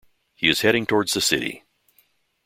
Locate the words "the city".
1.13-1.63